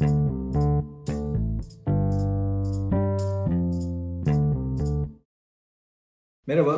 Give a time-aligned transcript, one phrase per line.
[0.00, 0.12] Merhaba,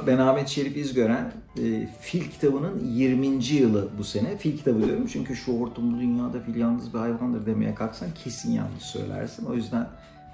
[0.07, 1.33] ben Ahmet Şerif İzgören.
[1.59, 3.45] E, fil kitabının 20.
[3.45, 4.37] yılı bu sene.
[4.37, 8.83] Fil kitabı diyorum çünkü şu hortumlu dünyada fil yalnız bir hayvandır demeye kalksan kesin yanlış
[8.83, 9.47] söylersin.
[9.47, 9.89] O yüzden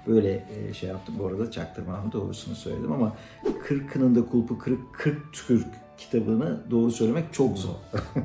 [0.07, 1.15] böyle e, şey yaptım.
[1.19, 3.15] Bu arada çaktırmam doğrusunu söyledim ama
[3.67, 5.67] Kırkının da kulpu kırık 40 Türk
[5.97, 7.75] kitabını doğru söylemek çok zor.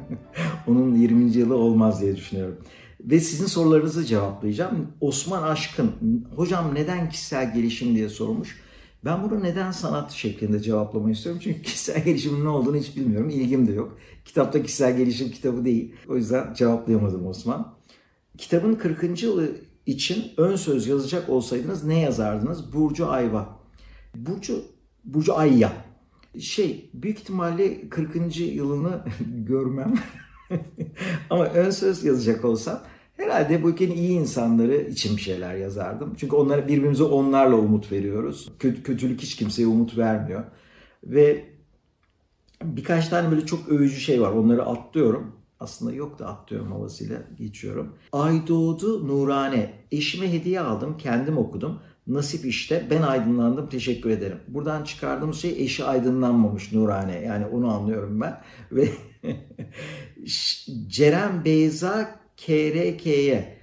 [0.66, 1.24] Onun 20.
[1.24, 2.58] yılı olmaz diye düşünüyorum.
[3.00, 4.88] Ve sizin sorularınızı cevaplayacağım.
[5.00, 5.92] Osman Aşkın,
[6.36, 8.60] hocam neden kişisel gelişim diye sormuş.
[9.04, 11.40] Ben bunu neden sanat şeklinde cevaplamayı istiyorum.
[11.44, 13.30] Çünkü kişisel gelişimin ne olduğunu hiç bilmiyorum.
[13.30, 13.98] İlgim de yok.
[14.24, 15.94] Kitapta kişisel gelişim kitabı değil.
[16.08, 17.74] O yüzden cevaplayamadım Osman.
[18.38, 19.22] Kitabın 40.
[19.22, 22.72] yılı için ön söz yazacak olsaydınız ne yazardınız?
[22.72, 23.60] Burcu Ayva.
[24.14, 24.62] Burcu,
[25.04, 25.72] Burcu Ayya.
[26.40, 28.36] Şey, büyük ihtimalle 40.
[28.36, 29.04] yılını
[29.46, 29.94] görmem.
[31.30, 32.82] Ama ön söz yazacak olsam
[33.16, 36.14] Herhalde bu ülkenin iyi insanları için bir şeyler yazardım.
[36.16, 38.52] Çünkü onlara birbirimize onlarla umut veriyoruz.
[38.58, 40.44] Kötü, kötülük hiç kimseye umut vermiyor.
[41.04, 41.44] Ve
[42.62, 44.32] birkaç tane böyle çok övücü şey var.
[44.32, 45.32] Onları atlıyorum.
[45.60, 47.94] Aslında yok da atlıyorum havasıyla geçiyorum.
[48.12, 49.72] Ay doğdu nurane.
[49.92, 50.96] Eşime hediye aldım.
[50.98, 51.80] Kendim okudum.
[52.06, 54.38] Nasip işte ben aydınlandım teşekkür ederim.
[54.48, 57.20] Buradan çıkardığımız şey eşi aydınlanmamış Nurane.
[57.20, 58.40] Yani onu anlıyorum ben.
[58.72, 58.88] Ve
[60.86, 63.58] Ceren Beyza KRK'ye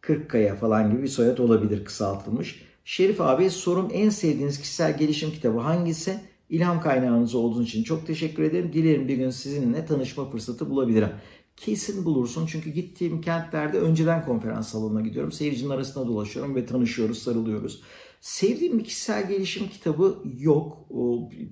[0.00, 2.62] 40 kaya falan gibi bir soyad olabilir kısaltılmış.
[2.84, 6.20] Şerif abi sorum en sevdiğiniz kişisel gelişim kitabı hangisi?
[6.50, 8.72] İlham kaynağınız olduğunuz için çok teşekkür ederim.
[8.72, 11.10] Dilerim bir gün sizinle tanışma fırsatı bulabilirim.
[11.56, 15.32] Kesin bulursun çünkü gittiğim kentlerde önceden konferans salonuna gidiyorum.
[15.32, 17.82] Seyircinin arasında dolaşıyorum ve tanışıyoruz, sarılıyoruz.
[18.20, 20.88] Sevdiğim bir kişisel gelişim kitabı yok.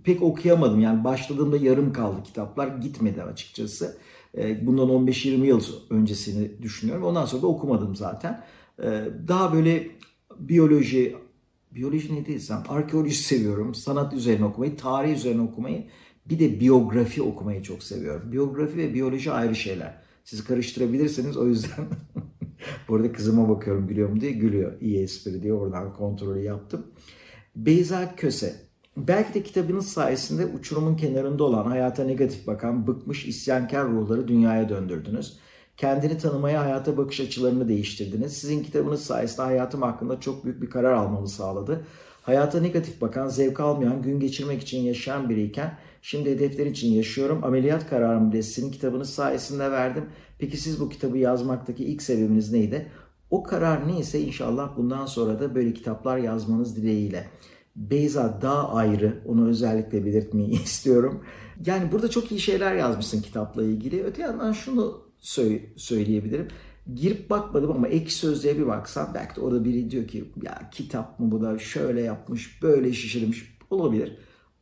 [0.05, 0.81] Pek okuyamadım.
[0.81, 2.69] Yani başladığımda yarım kaldı kitaplar.
[2.69, 3.99] Gitmedi açıkçası.
[4.37, 7.05] E, bundan 15-20 yıl öncesini düşünüyorum.
[7.05, 8.45] Ondan sonra da okumadım zaten.
[8.83, 9.89] E, daha böyle
[10.39, 11.17] biyoloji,
[11.71, 13.75] biyoloji ne değilsem arkeoloji seviyorum.
[13.75, 15.85] Sanat üzerine okumayı, tarih üzerine okumayı.
[16.27, 18.33] Bir de biyografi okumayı çok seviyorum.
[18.33, 20.03] Biyografi ve biyoloji ayrı şeyler.
[20.25, 21.87] Siz karıştırabilirsiniz o yüzden.
[22.89, 24.81] Bu arada kızıma bakıyorum gülüyor mu diye gülüyor.
[24.81, 26.87] İyi espri diye oradan kontrolü yaptım.
[27.57, 28.66] Beyza Köse
[28.97, 35.39] Belki de kitabınız sayesinde uçurumun kenarında olan, hayata negatif bakan, bıkmış isyankar ruhları dünyaya döndürdünüz.
[35.77, 38.33] Kendini tanımaya, hayata bakış açılarını değiştirdiniz.
[38.37, 41.87] Sizin kitabınız sayesinde hayatım hakkında çok büyük bir karar almamı sağladı.
[42.23, 47.45] Hayata negatif bakan, zevk almayan, gün geçirmek için yaşayan biriyken şimdi hedefler için yaşıyorum.
[47.45, 50.05] Ameliyat kararımı bile sizin kitabınız sayesinde verdim.
[50.39, 52.87] Peki siz bu kitabı yazmaktaki ilk sebebiniz neydi?
[53.31, 57.27] O karar neyse inşallah bundan sonra da böyle kitaplar yazmanız dileğiyle.
[57.77, 59.23] Beyza daha ayrı.
[59.27, 61.25] Onu özellikle belirtmeyi istiyorum.
[61.67, 64.05] Yani burada çok iyi şeyler yazmışsın kitapla ilgili.
[64.05, 65.03] Öte yandan şunu
[65.77, 66.49] söyleyebilirim.
[66.95, 71.21] Girip bakmadım ama ek sözlüğe bir baksam belki de orada biri diyor ki ya kitap
[71.21, 74.19] mı bu da şöyle yapmış, böyle şişirmiş olabilir.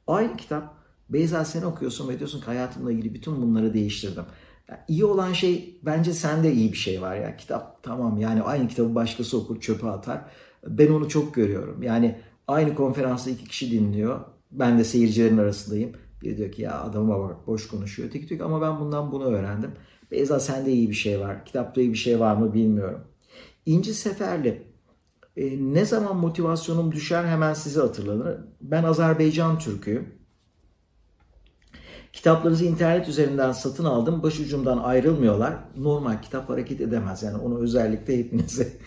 [0.06, 4.24] Aynı kitap Beyza sen okuyorsun ve diyorsun ki hayatımla ilgili bütün bunları değiştirdim.
[4.69, 7.36] Yani iyi olan şey bence sende iyi bir şey var ya.
[7.36, 10.20] Kitap tamam yani aynı kitabı başkası okur çöpe atar.
[10.66, 11.82] Ben onu çok görüyorum.
[11.82, 14.21] Yani Aynı konferansta iki kişi dinliyor.
[14.50, 15.93] Ben de seyircilerin arasındayım.
[16.22, 18.09] Biri diyor ki ya adama bak boş konuşuyor.
[18.09, 19.72] Öteki diyor ki ama ben bundan bunu öğrendim.
[20.10, 21.44] Beyza sende iyi bir şey var.
[21.44, 23.00] Kitapta iyi bir şey var mı bilmiyorum.
[23.66, 24.62] İnci Seferli
[25.37, 28.41] e, ne zaman motivasyonum düşer hemen size hatırlanır.
[28.60, 30.15] Ben Azerbaycan Türk'üyüm.
[32.12, 34.22] Kitaplarınızı internet üzerinden satın aldım.
[34.22, 35.54] Başucumdan ayrılmıyorlar.
[35.77, 37.22] Normal kitap hareket edemez.
[37.22, 38.72] Yani onu özellikle hepinize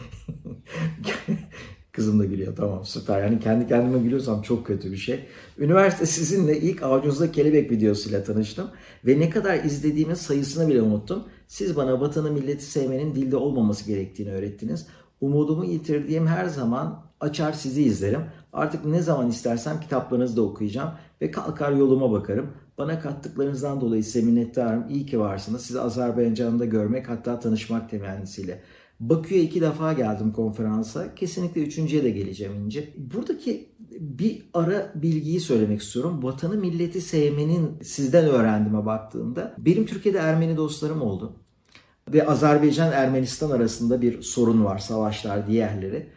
[1.97, 2.55] Kızım da gülüyor.
[2.55, 3.21] Tamam süper.
[3.21, 5.25] Yani kendi kendime gülüyorsam çok kötü bir şey.
[5.57, 8.67] Üniversite sizinle ilk avucunuzda kelebek videosuyla tanıştım.
[9.05, 11.23] Ve ne kadar izlediğimin sayısını bile unuttum.
[11.47, 14.87] Siz bana vatanı milleti sevmenin dilde olmaması gerektiğini öğrettiniz.
[15.21, 18.21] Umudumu yitirdiğim her zaman açar sizi izlerim.
[18.53, 20.91] Artık ne zaman istersem kitaplarınızı da okuyacağım
[21.21, 22.51] ve kalkar yoluma bakarım.
[22.77, 24.85] Bana kattıklarınızdan dolayı size minnettarım.
[24.89, 25.61] İyi ki varsınız.
[25.65, 28.61] Sizi Azerbaycan'da görmek hatta tanışmak temennisiyle.
[28.99, 31.15] Bakü'ye iki defa geldim konferansa.
[31.15, 32.93] Kesinlikle üçüncüye de geleceğim İnce.
[32.97, 36.23] Buradaki bir ara bilgiyi söylemek istiyorum.
[36.23, 41.33] Vatanı milleti sevmenin sizden öğrendiğime baktığımda benim Türkiye'de Ermeni dostlarım oldu.
[42.13, 44.77] Ve Azerbaycan Ermenistan arasında bir sorun var.
[44.77, 46.09] Savaşlar diğerleri.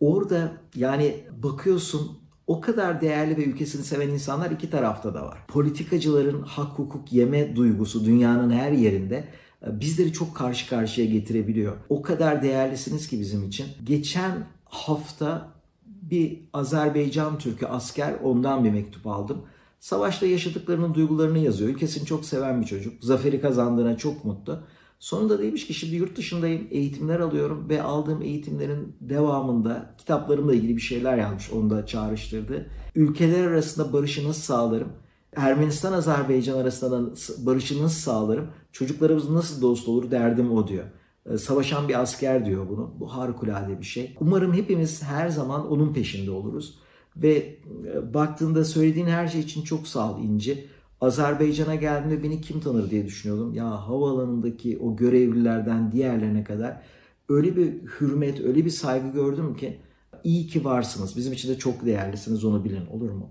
[0.00, 5.38] Orada yani bakıyorsun o kadar değerli ve ülkesini seven insanlar iki tarafta da var.
[5.48, 9.24] Politikacıların hak hukuk yeme duygusu dünyanın her yerinde
[9.62, 11.76] bizleri çok karşı karşıya getirebiliyor.
[11.88, 13.66] O kadar değerlisiniz ki bizim için.
[13.84, 15.48] Geçen hafta
[15.84, 19.42] bir Azerbaycan Türk'ü asker ondan bir mektup aldım.
[19.80, 21.70] Savaşta yaşadıklarının duygularını yazıyor.
[21.70, 23.04] Ülkesini çok seven bir çocuk.
[23.04, 24.60] Zaferi kazandığına çok mutlu.
[24.98, 30.80] Sonunda demiş ki şimdi yurt dışındayım, eğitimler alıyorum ve aldığım eğitimlerin devamında kitaplarımla ilgili bir
[30.80, 31.50] şeyler yazmış.
[31.50, 32.66] Onu da çağrıştırdı.
[32.94, 34.88] Ülkeler arasında barışı nasıl sağlarım?
[35.36, 37.14] Ermenistan Azerbaycan arasında
[37.46, 38.46] barışı nasıl sağlarım?
[38.78, 40.84] Çocuklarımız nasıl dost olur derdim o diyor.
[41.30, 42.94] Ee, savaşan bir asker diyor bunu.
[43.00, 44.16] Bu harikulade bir şey.
[44.20, 46.78] Umarım hepimiz her zaman onun peşinde oluruz.
[47.16, 50.66] Ve e, baktığında söylediğin her şey için çok sağ ol İnci.
[51.00, 53.54] Azerbaycan'a geldiğimde beni kim tanır diye düşünüyordum.
[53.54, 56.82] Ya havaalanındaki o görevlilerden diğerlerine kadar
[57.28, 59.80] öyle bir hürmet, öyle bir saygı gördüm ki
[60.24, 61.16] iyi ki varsınız.
[61.16, 63.30] Bizim için de çok değerlisiniz onu bilin olur mu?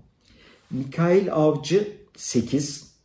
[0.70, 2.96] Mikail Avcı 8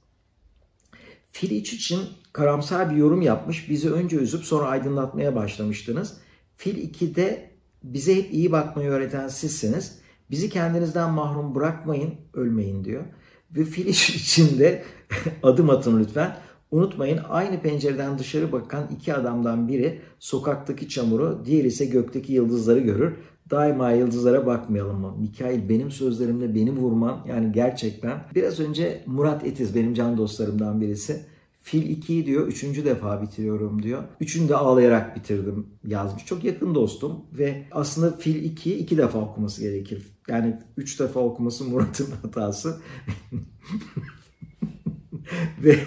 [1.31, 1.99] Filiç için
[2.33, 3.69] karamsar bir yorum yapmış.
[3.69, 6.17] Bizi önce üzüp sonra aydınlatmaya başlamıştınız.
[6.55, 7.51] Fil 2'de
[7.83, 9.99] bize hep iyi bakmayı öğreten sizsiniz.
[10.31, 13.03] Bizi kendinizden mahrum bırakmayın, ölmeyin diyor.
[13.51, 13.85] Ve fil
[14.15, 14.83] içinde
[15.43, 16.37] adım atın lütfen.
[16.71, 23.13] Unutmayın aynı pencereden dışarı bakan iki adamdan biri sokaktaki çamuru, diğeri ise gökteki yıldızları görür.
[23.49, 25.15] Daima yıldızlara bakmayalım mı?
[25.19, 28.23] Mikail benim sözlerimle beni vurman yani gerçekten.
[28.35, 31.25] Biraz önce Murat Etiz benim can dostlarımdan birisi.
[31.61, 34.03] Fil 2'yi diyor üçüncü defa bitiriyorum diyor.
[34.19, 36.25] Üçünü de ağlayarak bitirdim yazmış.
[36.25, 40.07] Çok yakın dostum ve aslında Fil 2'yi iki defa okuması gerekir.
[40.27, 42.77] Yani üç defa okuması Murat'ın hatası.
[45.63, 45.79] ve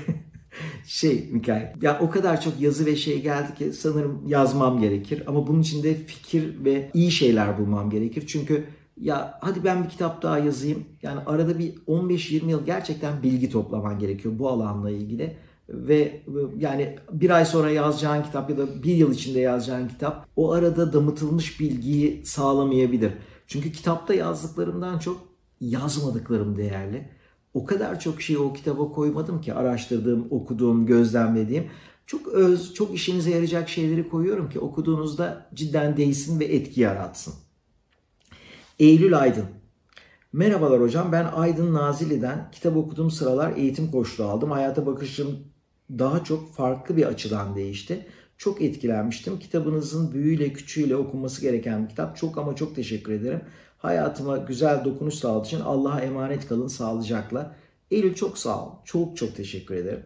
[0.86, 5.46] şey Mikail ya o kadar çok yazı ve şey geldi ki sanırım yazmam gerekir ama
[5.46, 8.24] bunun için de fikir ve iyi şeyler bulmam gerekir.
[8.26, 8.64] Çünkü
[9.00, 10.84] ya hadi ben bir kitap daha yazayım.
[11.02, 15.36] Yani arada bir 15-20 yıl gerçekten bilgi toplaman gerekiyor bu alanla ilgili
[15.68, 16.22] ve
[16.58, 20.92] yani bir ay sonra yazacağın kitap ya da bir yıl içinde yazacağın kitap o arada
[20.92, 23.12] damıtılmış bilgiyi sağlamayabilir.
[23.46, 25.28] Çünkü kitapta yazdıklarımdan çok
[25.60, 27.08] yazmadıklarım değerli.
[27.54, 31.70] O kadar çok şeyi o kitaba koymadım ki araştırdığım, okuduğum, gözlemlediğim.
[32.06, 37.34] Çok öz, çok işinize yarayacak şeyleri koyuyorum ki okuduğunuzda cidden değsin ve etki yaratsın.
[38.78, 39.46] Eylül Aydın.
[40.32, 44.50] Merhabalar hocam ben Aydın Nazilli'den kitap okuduğum sıralar eğitim koçluğu aldım.
[44.50, 45.38] Hayata bakışım
[45.90, 48.06] daha çok farklı bir açıdan değişti.
[48.38, 49.38] Çok etkilenmiştim.
[49.38, 52.16] Kitabınızın büyüyle küçüğüyle okunması gereken bir kitap.
[52.16, 53.40] Çok ama çok teşekkür ederim.
[53.78, 57.56] Hayatıma güzel dokunuş sağladığı için Allah'a emanet kalın sağlıcakla.
[57.90, 58.70] Eylül çok sağ ol.
[58.84, 60.02] Çok çok teşekkür ederim.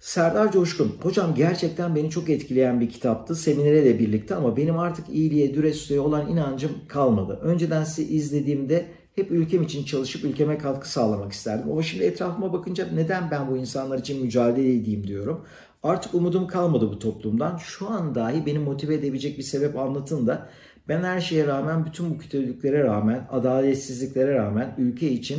[0.00, 0.96] Serdar Coşkun.
[1.02, 3.34] Hocam gerçekten beni çok etkileyen bir kitaptı.
[3.34, 7.38] Seminere de birlikte ama benim artık iyiliğe, dürüstlüğe olan inancım kalmadı.
[7.42, 8.86] Önceden sizi izlediğimde
[9.18, 11.72] hep ülkem için çalışıp ülkeme katkı sağlamak isterdim.
[11.72, 15.44] Ama şimdi etrafıma bakınca neden ben bu insanlar için mücadele edeyim diyorum.
[15.82, 17.56] Artık umudum kalmadı bu toplumdan.
[17.56, 20.48] Şu an dahi beni motive edebilecek bir sebep anlatın da
[20.88, 25.38] ben her şeye rağmen, bütün bu kötülüklere rağmen, adaletsizliklere rağmen ülke için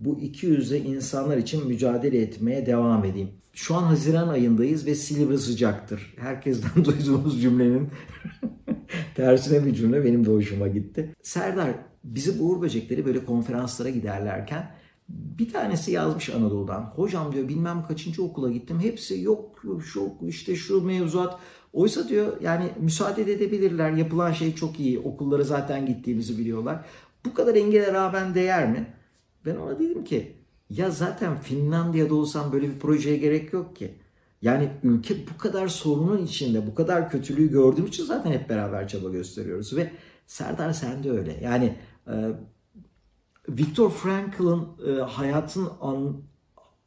[0.00, 3.28] bu iki yüzlü insanlar için mücadele etmeye devam edeyim.
[3.52, 6.14] Şu an Haziran ayındayız ve Silivri sıcaktır.
[6.18, 7.88] Herkesten duyduğumuz cümlenin
[9.14, 11.14] tersine bir cümle benim de hoşuma gitti.
[11.22, 11.70] Serdar
[12.04, 14.70] bizi Uğur Böcekleri böyle konferanslara giderlerken
[15.08, 16.92] bir tanesi yazmış Anadolu'dan.
[16.96, 18.80] Hocam diyor bilmem kaçıncı okula gittim.
[18.80, 21.38] Hepsi yok şu işte şu mevzuat.
[21.72, 23.90] Oysa diyor yani müsaade edebilirler.
[23.90, 24.98] Yapılan şey çok iyi.
[24.98, 26.84] Okullara zaten gittiğimizi biliyorlar.
[27.26, 28.86] Bu kadar engele rağmen değer mi?
[29.46, 30.32] Ben ona dedim ki
[30.70, 33.94] ya zaten Finlandiya'da olsam böyle bir projeye gerek yok ki.
[34.42, 39.08] Yani ülke bu kadar sorunun içinde, bu kadar kötülüğü gördüğüm için zaten hep beraber çaba
[39.08, 39.76] gösteriyoruz.
[39.76, 39.90] Ve
[40.26, 41.40] Serdar sen de öyle.
[41.42, 41.76] Yani
[42.06, 42.14] e,
[43.48, 46.22] Viktor Frankl'ın e, hayatın an,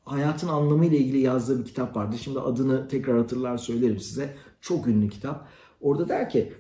[0.05, 2.15] hayatın anlamı ile ilgili yazdığı bir kitap vardı.
[2.17, 4.35] Şimdi adını tekrar hatırlar söylerim size.
[4.61, 5.47] Çok ünlü kitap.
[5.81, 6.53] Orada der ki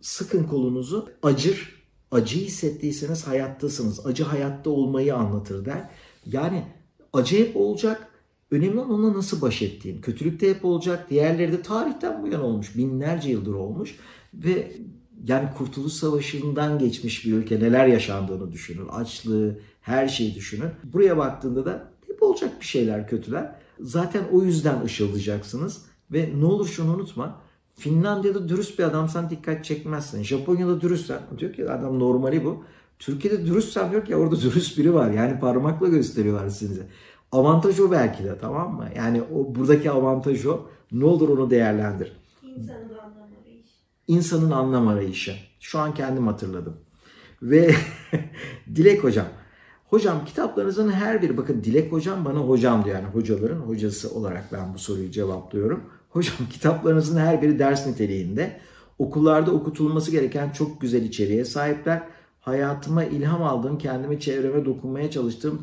[0.00, 1.80] sıkın kolunuzu acır.
[2.10, 4.06] Acı hissettiyseniz hayattasınız.
[4.06, 5.90] Acı hayatta olmayı anlatır der.
[6.26, 6.64] Yani
[7.12, 8.09] acı hep olacak.
[8.50, 10.00] Önemli olan onunla nasıl baş ettiğin.
[10.00, 11.10] Kötülük de hep olacak.
[11.10, 12.76] Diğerleri de tarihten bu yana olmuş.
[12.76, 13.96] Binlerce yıldır olmuş.
[14.34, 14.72] Ve
[15.28, 18.88] yani Kurtuluş Savaşı'ndan geçmiş bir ülke neler yaşandığını düşünün.
[18.88, 20.70] Açlığı, her şeyi düşünün.
[20.92, 23.52] Buraya baktığında da hep olacak bir şeyler kötüler.
[23.80, 25.82] Zaten o yüzden ışıldayacaksınız.
[26.12, 27.40] Ve ne olur şunu unutma.
[27.74, 30.22] Finlandiya'da dürüst bir adamsan dikkat çekmezsin.
[30.22, 32.64] Japonya'da dürüstsen diyor ki adam normali bu.
[32.98, 35.10] Türkiye'de dürüstsen diyor ki orada dürüst biri var.
[35.10, 36.86] Yani parmakla gösteriyorlar size.
[37.32, 38.88] Avantaj o belki de tamam mı?
[38.96, 40.60] Yani o buradaki avantaj o.
[40.92, 42.12] Ne olur onu değerlendir.
[42.42, 43.74] İnsanın anlam arayışı.
[44.08, 45.34] İnsanın anlam arayışı.
[45.60, 46.76] Şu an kendim hatırladım.
[47.42, 47.74] Ve
[48.74, 49.26] Dilek Hocam.
[49.86, 52.96] Hocam kitaplarınızın her biri bakın Dilek Hocam bana hocam diyor.
[52.96, 55.84] Yani hocaların hocası olarak ben bu soruyu cevaplıyorum.
[56.08, 58.60] Hocam kitaplarınızın her biri ders niteliğinde.
[58.98, 62.02] Okullarda okutulması gereken çok güzel içeriğe sahipler.
[62.40, 65.62] Hayatıma ilham aldığım, kendime çevreme dokunmaya çalıştığım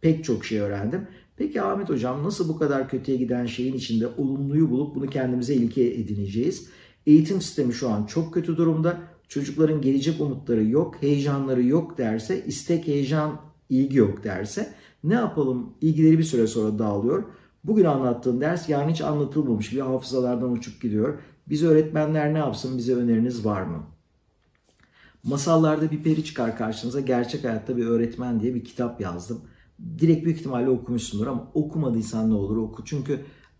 [0.00, 1.06] pek çok şey öğrendim.
[1.36, 5.82] Peki Ahmet Hocam nasıl bu kadar kötüye giden şeyin içinde olumluyu bulup bunu kendimize ilke
[5.84, 6.68] edineceğiz?
[7.06, 8.98] Eğitim sistemi şu an çok kötü durumda.
[9.28, 15.74] Çocukların gelecek umutları yok, heyecanları yok derse, istek, heyecan, ilgi yok derse ne yapalım?
[15.80, 17.24] İlgileri bir süre sonra dağılıyor.
[17.64, 21.18] Bugün anlattığın ders yani hiç anlatılmamış gibi hafızalardan uçup gidiyor.
[21.48, 22.78] Biz öğretmenler ne yapsın?
[22.78, 23.82] Bize öneriniz var mı?
[25.24, 27.00] Masallarda bir peri çıkar karşınıza.
[27.00, 29.40] Gerçek hayatta bir öğretmen diye bir kitap yazdım.
[29.98, 32.84] Direkt büyük ihtimalle okumuşsundur ama okumadıysan ne olur oku.
[32.84, 33.12] Çünkü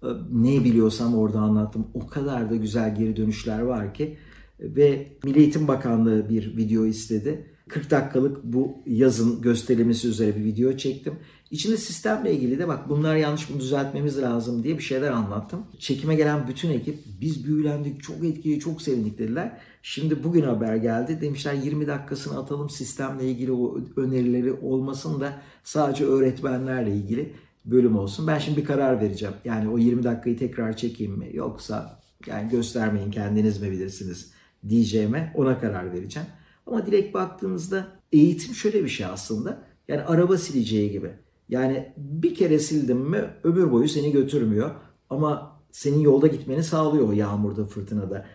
[0.03, 1.87] e, ne biliyorsam orada anlattım.
[1.95, 4.17] O kadar da güzel geri dönüşler var ki.
[4.61, 7.50] Ve Milli Eğitim Bakanlığı bir video istedi.
[7.71, 11.15] 40 dakikalık bu yazın gösterilmesi üzere bir video çektim.
[11.51, 15.67] İçinde sistemle ilgili de bak bunlar yanlış bunu düzeltmemiz lazım diye bir şeyler anlattım.
[15.79, 19.53] Çekime gelen bütün ekip biz büyülendik, çok etkili, çok sevindik dediler.
[19.83, 21.19] Şimdi bugün haber geldi.
[21.21, 25.33] Demişler 20 dakikasını atalım sistemle ilgili o önerileri olmasın da
[25.65, 27.33] sadece öğretmenlerle ilgili
[27.65, 28.27] bölüm olsun.
[28.27, 29.35] Ben şimdi bir karar vereceğim.
[29.45, 34.33] Yani o 20 dakikayı tekrar çekeyim mi yoksa yani göstermeyin kendiniz mi bilirsiniz
[34.69, 36.29] diyeceğime ona karar vereceğim.
[36.71, 39.63] Ama direkt baktığınızda eğitim şöyle bir şey aslında.
[39.89, 41.11] Yani araba sileceği gibi.
[41.49, 44.71] Yani bir kere sildim mi ömür boyu seni götürmüyor.
[45.11, 48.27] Ama senin yolda gitmeni sağlıyor o yağmurda, fırtınada.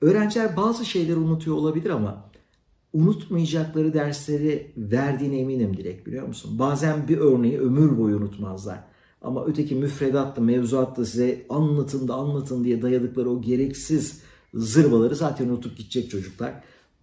[0.00, 2.30] Öğrenciler bazı şeyleri unutuyor olabilir ama
[2.92, 6.58] unutmayacakları dersleri verdiğine eminim direkt biliyor musun?
[6.58, 8.84] Bazen bir örneği ömür boyu unutmazlar.
[9.22, 14.20] Ama öteki müfredatta, mevzuatta size anlatın da anlatın diye dayadıkları o gereksiz
[14.54, 16.54] zırvaları zaten unutup gidecek çocuklar.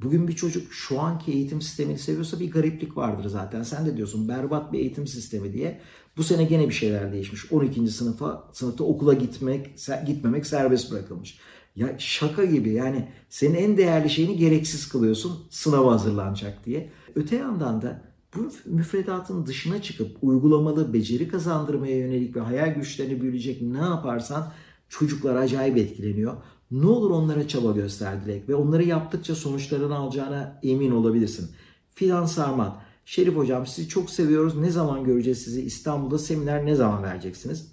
[0.02, 3.64] Bugün bir çocuk şu anki eğitim sistemini seviyorsa bir gariplik vardır zaten.
[3.64, 5.82] Sen de diyorsun berbat bir eğitim sistemi diye.
[6.18, 7.52] Bu sene gene bir şeyler değişmiş.
[7.52, 7.88] 12.
[7.88, 9.70] sınıfa sınıfta okula gitmek
[10.08, 11.40] gitmemek serbest bırakılmış.
[11.76, 16.90] Ya şaka gibi yani senin en değerli şeyini gereksiz kılıyorsun sınava hazırlanacak diye.
[17.16, 18.02] Öte yandan da
[18.36, 24.54] bu müfredatın dışına çıkıp uygulamalı beceri kazandırmaya yönelik ve hayal güçlerini büyüyecek ne yaparsan
[24.90, 26.38] çocuklar acayip etkileniyor.
[26.72, 31.52] Ne olur onlara çaba göster Dilek ve onları yaptıkça sonuçlarını alacağına emin olabilirsin.
[31.90, 34.56] Fidan Sarman, Şerif Hocam sizi çok seviyoruz.
[34.56, 35.62] Ne zaman göreceğiz sizi?
[35.62, 37.72] İstanbul'da seminer ne zaman vereceksiniz?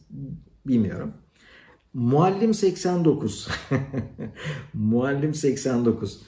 [0.67, 1.13] Bilmiyorum.
[1.95, 3.49] Muallim 89.
[4.75, 6.21] Muallim 89.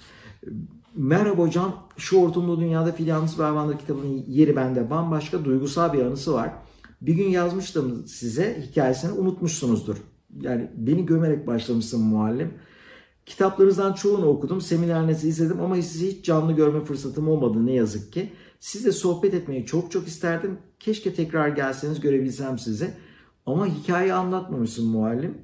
[0.95, 1.89] Merhaba hocam.
[1.97, 6.53] Şu ortamda dünyada Filyalnız Hayvanlar kitabının yeri bende bambaşka duygusal bir anısı var.
[7.01, 9.97] Bir gün yazmıştım size hikayesini unutmuşsunuzdur.
[10.41, 12.55] Yani beni gömerek başlamışsın muallim.
[13.27, 18.33] Kitaplarınızdan çoğunu okudum, seminerlerinizi izledim ama sizi hiç canlı görme fırsatım olmadı ne yazık ki.
[18.61, 20.59] Sizle sohbet etmeyi çok çok isterdim.
[20.81, 22.91] Keşke tekrar gelseniz görebilsem sizi.
[23.47, 25.39] Ama hikaye anlatmamışsın muallim.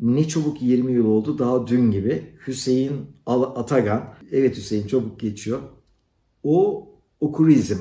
[0.00, 2.34] Ne çabuk 20 yıl oldu daha dün gibi.
[2.46, 2.92] Hüseyin
[3.26, 4.14] Atagan.
[4.32, 5.60] Evet Hüseyin çabuk geçiyor.
[6.42, 6.88] O
[7.20, 7.78] okurizm.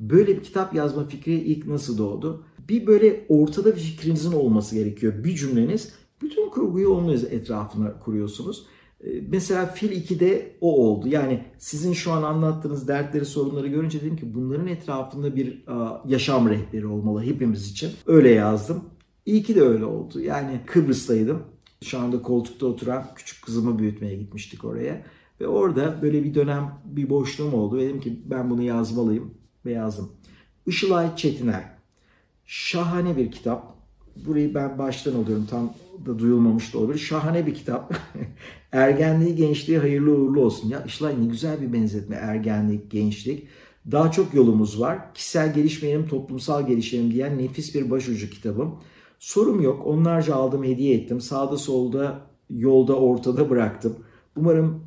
[0.00, 2.44] Böyle bir kitap yazma fikri ilk nasıl doğdu?
[2.68, 5.24] Bir böyle ortada bir fikrinizin olması gerekiyor.
[5.24, 5.92] Bir cümleniz.
[6.22, 8.66] Bütün kurguyu onun etrafına kuruyorsunuz.
[9.04, 11.08] Ee, mesela Fil 2'de o oldu.
[11.08, 15.64] Yani sizin şu an anlattığınız dertleri, sorunları görünce dedim ki bunların etrafında bir
[16.06, 17.90] yaşam rehberi olmalı hepimiz için.
[18.06, 18.84] Öyle yazdım.
[19.26, 20.20] İyi ki de öyle oldu.
[20.20, 21.42] Yani Kıbrıs'taydım.
[21.82, 25.04] Şu anda koltukta oturan küçük kızımı büyütmeye gitmiştik oraya.
[25.40, 27.80] Ve orada böyle bir dönem bir boşluğum oldu.
[27.80, 29.34] Dedim ki ben bunu yazmalıyım
[29.64, 30.12] ve yazdım.
[30.66, 31.77] Işılay Çetiner.
[32.50, 33.74] Şahane bir kitap.
[34.26, 35.46] Burayı ben baştan alıyorum.
[35.50, 35.74] Tam
[36.06, 36.98] da duyulmamış da olabilir.
[36.98, 37.94] Şahane bir kitap.
[38.72, 40.68] Ergenliği, gençliği hayırlı uğurlu olsun.
[40.68, 42.16] Ya Işılay ne güzel bir benzetme.
[42.16, 43.48] Ergenlik, gençlik.
[43.90, 45.14] Daha çok yolumuz var.
[45.14, 48.78] Kişisel gelişmeyelim, toplumsal gelişelim diyen nefis bir başucu kitabım.
[49.18, 49.86] Sorum yok.
[49.86, 51.20] Onlarca aldım, hediye ettim.
[51.20, 53.96] Sağda solda, yolda, ortada bıraktım.
[54.36, 54.84] Umarım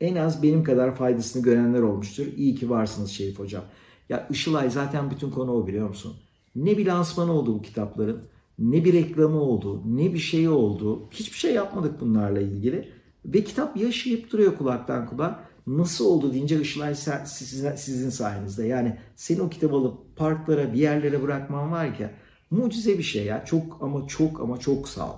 [0.00, 2.26] en az benim kadar faydasını görenler olmuştur.
[2.36, 3.64] İyi ki varsınız Şerif Hocam.
[4.08, 6.16] Ya Işılay zaten bütün konu o biliyor musun?
[6.56, 8.22] Ne bir lansmanı oldu bu kitapların,
[8.58, 11.08] ne bir reklamı oldu, ne bir şey oldu.
[11.10, 12.88] Hiçbir şey yapmadık bunlarla ilgili.
[13.24, 15.44] Ve kitap yaşayıp duruyor kulaktan kulağa.
[15.66, 16.94] Nasıl oldu deyince Işılay
[17.24, 18.66] sizin, sizin sayenizde.
[18.66, 22.10] Yani seni o kitabı alıp parklara, bir yerlere bırakman var ki
[22.50, 23.44] mucize bir şey ya.
[23.44, 25.16] Çok ama çok ama çok sağ ol.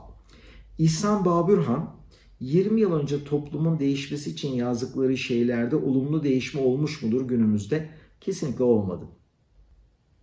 [0.79, 1.97] İhsan Babürhan
[2.41, 7.89] 20 yıl önce toplumun değişmesi için yazdıkları şeylerde olumlu değişme olmuş mudur günümüzde?
[8.21, 9.05] Kesinlikle olmadı.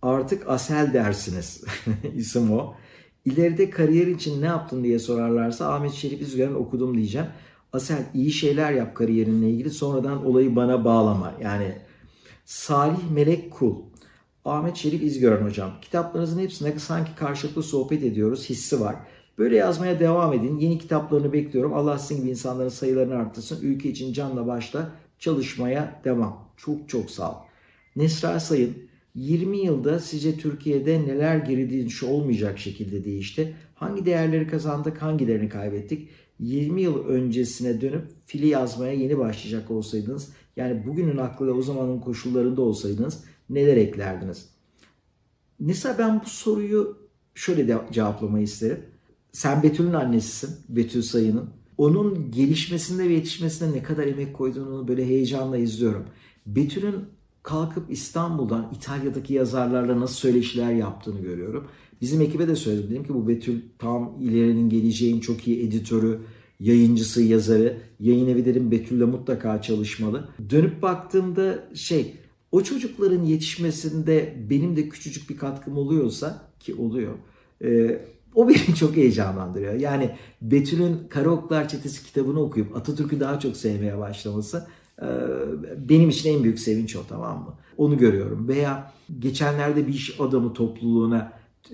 [0.02, 1.64] Artık asel dersiniz.
[2.16, 2.74] İsim o.
[3.24, 7.26] İleride kariyer için ne yaptın diye sorarlarsa Ahmet Şerif İzgören okudum diyeceğim.
[7.72, 11.34] Asel iyi şeyler yap kariyerinle ilgili sonradan olayı bana bağlama.
[11.40, 11.78] Yani
[12.44, 13.76] Salih Melek Kul.
[14.44, 15.70] Ahmet Şerif İzgören hocam.
[15.82, 18.96] Kitaplarınızın hepsinde sanki karşılıklı sohbet ediyoruz hissi var.
[19.38, 20.58] Böyle yazmaya devam edin.
[20.58, 21.74] Yeni kitaplarını bekliyorum.
[21.74, 23.58] Allah sizin gibi insanların sayılarını arttırsın.
[23.62, 26.48] Ülke için canla başla çalışmaya devam.
[26.56, 27.36] Çok çok sağ ol.
[27.96, 28.76] Nesra Sayın,
[29.14, 33.56] 20 yılda sizce Türkiye'de neler geri dönüş olmayacak şekilde değişti?
[33.74, 36.08] Hangi değerleri kazandık, hangilerini kaybettik?
[36.40, 42.62] 20 yıl öncesine dönüp fili yazmaya yeni başlayacak olsaydınız, yani bugünün aklıyla o zamanın koşullarında
[42.62, 44.48] olsaydınız neler eklerdiniz?
[45.58, 46.98] Mesela ben bu soruyu
[47.34, 48.80] şöyle de cevaplamayı isterim.
[49.32, 51.50] Sen Betül'ün annesisin, Betül Sayın'ın.
[51.78, 56.04] Onun gelişmesinde ve yetişmesinde ne kadar emek koyduğunu böyle heyecanla izliyorum.
[56.46, 57.04] Betül'ün
[57.42, 61.66] kalkıp İstanbul'dan İtalya'daki yazarlarla nasıl söyleşiler yaptığını görüyorum.
[62.00, 62.90] Bizim ekibe de söyledim.
[62.90, 66.20] Dedim ki bu Betül tam ilerinin geleceğin çok iyi editörü,
[66.60, 67.76] yayıncısı, yazarı.
[68.00, 70.28] Yayın evi dedim Betül'le mutlaka çalışmalı.
[70.50, 72.16] Dönüp baktığımda şey
[72.52, 77.12] o çocukların yetişmesinde benim de küçücük bir katkım oluyorsa ki oluyor.
[77.64, 78.00] E,
[78.34, 79.74] o beni çok heyecanlandırıyor.
[79.74, 80.10] Yani
[80.42, 84.66] Betül'ün Karaoklar Çetesi kitabını okuyup Atatürk'ü daha çok sevmeye başlaması
[85.88, 87.54] benim için en büyük sevinç o tamam mı?
[87.76, 88.48] Onu görüyorum.
[88.48, 91.32] Veya geçenlerde bir iş adamı topluluğuna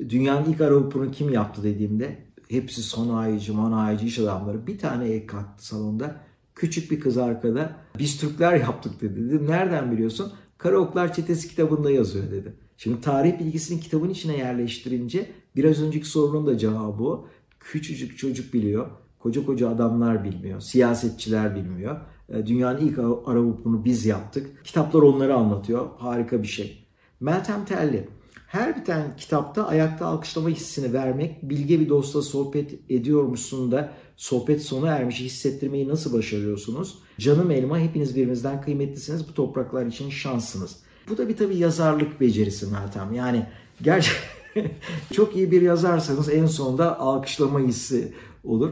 [0.09, 2.19] dünyanın ilk araba kim yaptı dediğimde
[2.49, 4.67] hepsi sanayici, manayici iş adamları.
[4.67, 6.17] Bir tane el kalktı salonda.
[6.55, 7.77] Küçük bir kız arkada.
[7.99, 9.29] Biz Türkler yaptık dedi.
[9.29, 10.33] Dedim nereden biliyorsun?
[10.59, 12.53] Karaoklar Çetesi kitabında yazıyor dedi.
[12.77, 17.29] Şimdi tarih bilgisini kitabın içine yerleştirince biraz önceki sorunun da cevabı o.
[17.61, 18.87] Küçücük çocuk biliyor.
[19.19, 20.61] Koca koca adamlar bilmiyor.
[20.61, 22.01] Siyasetçiler bilmiyor.
[22.29, 24.65] E, dünyanın ilk araba biz yaptık.
[24.65, 25.89] Kitaplar onları anlatıyor.
[25.99, 26.85] Harika bir şey.
[27.21, 28.09] Meltem Telli.
[28.47, 34.89] Her biten kitapta ayakta alkışlama hissini vermek, bilge bir dostla sohbet ediyormuşsun da sohbet sona
[34.89, 36.99] ermiş hissettirmeyi nasıl başarıyorsunuz?
[37.19, 39.29] Canım elma hepiniz birimizden kıymetlisiniz.
[39.29, 40.77] Bu topraklar için şanssınız.
[41.09, 43.13] Bu da bir tabii yazarlık becerisi Meltem.
[43.13, 43.47] Yani
[43.83, 44.11] gerçi
[45.13, 48.13] çok iyi bir yazarsanız en sonunda alkışlama hissi
[48.49, 48.71] olur.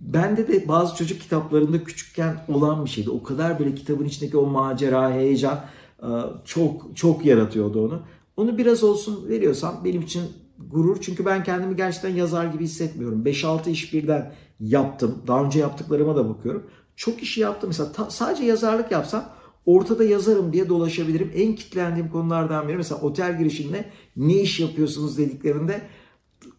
[0.00, 3.10] Bende de bazı çocuk kitaplarında küçükken olan bir şeydi.
[3.10, 5.64] O kadar böyle kitabın içindeki o macera, heyecan
[6.02, 6.08] e,
[6.44, 8.02] çok çok yaratıyordu onu.
[8.36, 10.22] Onu biraz olsun veriyorsam benim için
[10.68, 10.98] gurur.
[11.00, 13.24] Çünkü ben kendimi gerçekten yazar gibi hissetmiyorum.
[13.24, 15.18] 5-6 iş birden yaptım.
[15.26, 16.66] Daha önce yaptıklarıma da bakıyorum.
[16.96, 17.68] Çok işi yaptım.
[17.70, 19.24] Mesela ta, sadece yazarlık yapsam
[19.66, 21.32] ortada yazarım diye dolaşabilirim.
[21.34, 25.80] En kitlendiğim konulardan biri mesela otel girişinde ne iş yapıyorsunuz dediklerinde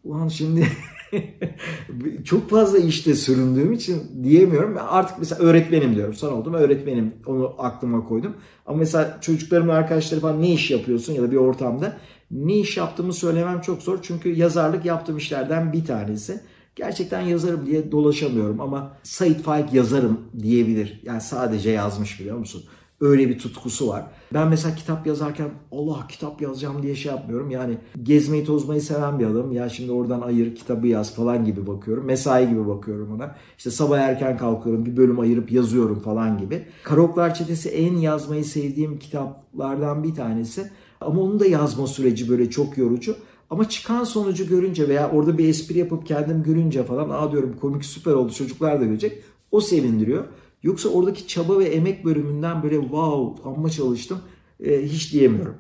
[0.04, 0.68] ulan şimdi
[2.26, 4.78] çok fazla işte süründüğüm için diyemiyorum.
[4.90, 6.14] Artık mesela öğretmenim diyorum.
[6.14, 7.14] Son oldum öğretmenim.
[7.26, 8.36] Onu aklıma koydum.
[8.66, 11.98] Ama mesela çocuklarımın arkadaşları falan ne iş yapıyorsun ya da bir ortamda
[12.32, 14.00] ne iş yaptığımı söylemem çok zor.
[14.02, 16.42] Çünkü yazarlık yaptığım işlerden bir tanesi.
[16.76, 21.02] Gerçekten yazarım diye dolaşamıyorum ama Said Faik yazarım diyebilir.
[21.04, 22.64] Yani sadece yazmış biliyor musun?
[23.02, 24.06] Öyle bir tutkusu var.
[24.34, 27.50] Ben mesela kitap yazarken Allah kitap yazacağım diye şey yapmıyorum.
[27.50, 29.52] Yani gezmeyi tozmayı seven bir adamım.
[29.52, 32.06] Ya şimdi oradan ayır kitabı yaz falan gibi bakıyorum.
[32.06, 33.36] Mesai gibi bakıyorum ona.
[33.58, 36.66] İşte sabah erken kalkıyorum bir bölüm ayırıp yazıyorum falan gibi.
[36.84, 40.72] Karoklar Çetesi en yazmayı sevdiğim kitaplardan bir tanesi.
[41.02, 43.16] Ama onun da yazma süreci böyle çok yorucu.
[43.50, 47.86] Ama çıkan sonucu görünce veya orada bir espri yapıp kendim görünce falan aa diyorum komik
[47.86, 49.24] süper oldu çocuklar da görecek.
[49.52, 50.24] O sevindiriyor.
[50.64, 54.22] Yoksa oradaki çaba ve emek bölümünden böyle wow amma çalıştım
[54.64, 55.58] e, hiç diyemiyorum.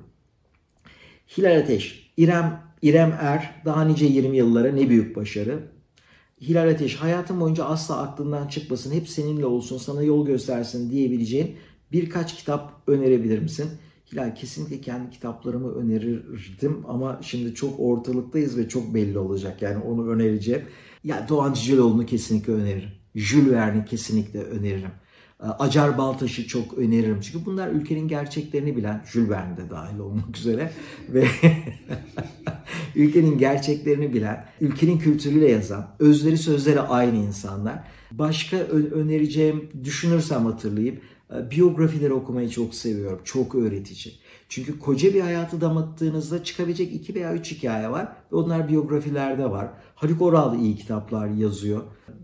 [1.37, 5.71] Hilal Ateş, İrem, İrem Er daha nice 20 yıllara ne büyük başarı.
[6.41, 11.55] Hilal Ateş hayatım boyunca asla aklından çıkmasın, hep seninle olsun, sana yol göstersin diyebileceğin
[11.91, 13.69] birkaç kitap önerebilir misin?
[14.11, 20.09] Hilal kesinlikle kendi kitaplarımı önerirdim ama şimdi çok ortalıktayız ve çok belli olacak yani onu
[20.09, 20.61] önereceğim.
[21.03, 23.00] Ya Doğan Cicaloğlu'nu kesinlikle öneririm.
[23.15, 24.91] Jules Verne'i kesinlikle öneririm.
[25.43, 27.21] Ee, Acar Baltaş'ı çok öneririm.
[27.21, 30.71] Çünkü bunlar ülkenin gerçeklerini bilen, Jules Verne de dahil olmak üzere
[31.09, 31.27] ve
[32.95, 37.83] ülkenin gerçeklerini bilen, ülkenin kültürüyle yazan, özleri sözleri aynı insanlar.
[38.11, 41.01] Başka önereceğim, düşünürsem hatırlayıp
[41.35, 43.21] e, biyografileri okumayı çok seviyorum.
[43.23, 44.15] Çok öğretici.
[44.51, 48.07] Çünkü koca bir hayatı damattığınızda çıkabilecek iki veya üç hikaye var.
[48.31, 49.67] Ve onlar biyografilerde var.
[49.95, 51.81] Haluk Oral iyi kitaplar yazıyor.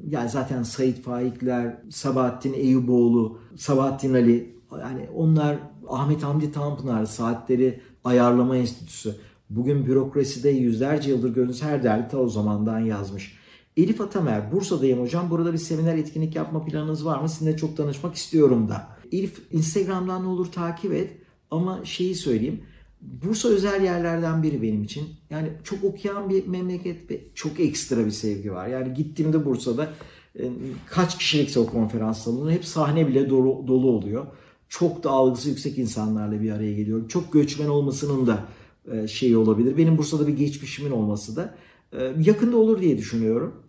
[0.07, 8.57] Yani zaten Said Faikler, Sabahattin Eyüboğlu, Sabahattin Ali yani onlar Ahmet Hamdi Tanpınar Saatleri Ayarlama
[8.57, 9.15] Enstitüsü.
[9.49, 13.37] Bugün bürokraside yüzlerce yıldır gördüğünüz her derdi ta o zamandan yazmış.
[13.77, 15.29] Elif Atamer, Bursa'dayım hocam.
[15.29, 17.29] Burada bir seminer etkinlik yapma planınız var mı?
[17.29, 18.87] Sizinle çok tanışmak istiyorum da.
[19.11, 21.26] Elif Instagram'dan ne olur takip et.
[21.51, 22.61] Ama şeyi söyleyeyim.
[23.01, 25.07] Bursa özel yerlerden biri benim için.
[25.29, 28.67] Yani çok okuyan bir memleket ve çok ekstra bir sevgi var.
[28.67, 29.93] Yani gittiğimde Bursa'da
[30.39, 30.51] e,
[30.85, 34.27] kaç kişilikse o konferans salonu hep sahne bile dolu, dolu oluyor.
[34.69, 37.07] Çok da algısı yüksek insanlarla bir araya geliyorum.
[37.07, 38.45] Çok göçmen olmasının da
[38.91, 39.77] e, şeyi olabilir.
[39.77, 41.55] Benim Bursa'da bir geçmişimin olması da
[41.93, 43.63] e, yakında olur diye düşünüyorum.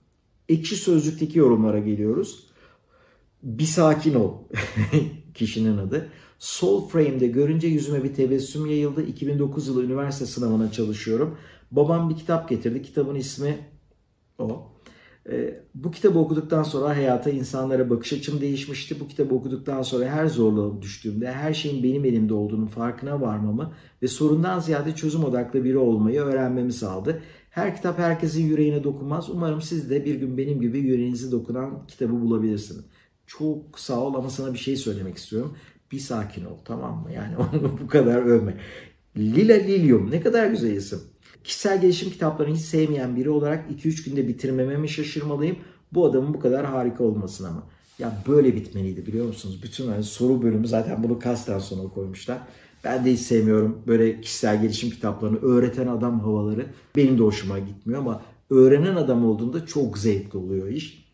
[0.49, 2.47] Ekşi Sözlük'teki yorumlara geliyoruz.
[3.43, 4.33] Bir sakin ol.
[5.35, 6.09] kişinin adı.
[6.39, 9.03] Soul Frame'de görünce yüzüme bir tebessüm yayıldı.
[9.03, 11.39] 2009 yılı üniversite sınavına çalışıyorum.
[11.71, 12.83] Babam bir kitap getirdi.
[12.83, 13.59] Kitabın ismi
[14.39, 14.73] o.
[15.31, 19.01] Ee, bu kitabı okuduktan sonra hayata, insanlara bakış açım değişmişti.
[19.01, 23.73] Bu kitabı okuduktan sonra her zorluğa düştüğümde her şeyin benim elimde olduğunun farkına varmamı
[24.03, 27.23] ve sorundan ziyade çözüm odaklı biri olmayı öğrenmemi sağladı.
[27.51, 29.31] Her kitap herkesin yüreğine dokunmaz.
[29.31, 32.85] Umarım siz de bir gün benim gibi yüreğinizi dokunan kitabı bulabilirsiniz.
[33.27, 35.57] Çok sağ ol ama sana bir şey söylemek istiyorum.
[35.93, 37.13] Bir sakin ol tamam mı?
[37.13, 38.57] Yani onu bu kadar övme.
[39.17, 41.01] Lila Lilium ne kadar güzel isim.
[41.45, 45.57] Kişisel gelişim kitaplarını hiç sevmeyen biri olarak 2-3 günde bitirmeme mi şaşırmalıyım?
[45.93, 47.63] Bu adamın bu kadar harika olmasına mı?
[47.99, 49.61] Ya böyle bitmeliydi biliyor musunuz?
[49.63, 52.39] Bütün hani soru bölümü zaten bunu kasten sona koymuşlar.
[52.85, 56.67] Ben de hiç sevmiyorum böyle kişisel gelişim kitaplarını öğreten adam havaları.
[56.97, 61.08] Benim de hoşuma gitmiyor ama öğrenen adam olduğunda çok zevkli oluyor iş.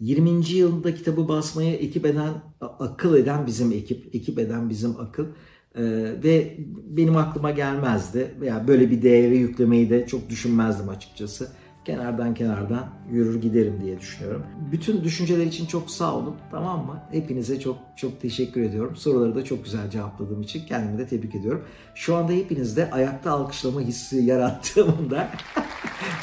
[0.00, 0.52] 20.
[0.52, 5.26] yılında kitabı basmaya ekip eden, akıl eden bizim ekip, ekip eden bizim akıl.
[5.74, 5.82] Ee,
[6.24, 11.48] ve benim aklıma gelmezdi veya böyle bir değeri yüklemeyi de çok düşünmezdim açıkçası.
[11.84, 14.42] Kenardan kenardan yürür giderim diye düşünüyorum.
[14.72, 17.02] Bütün düşünceler için çok sağ olun tamam mı?
[17.10, 18.96] Hepinize çok çok teşekkür ediyorum.
[18.96, 21.64] Soruları da çok güzel cevapladığım için kendimi de tebrik ediyorum.
[21.94, 25.30] Şu anda hepinizde ayakta alkışlama hissi yarattığımın da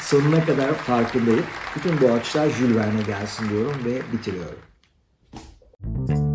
[0.00, 1.46] Sonuna kadar farkındayım.
[1.76, 4.58] Bütün bu açlar Jules Verne'e gelsin diyorum ve bitiriyorum.
[5.80, 6.27] Müzik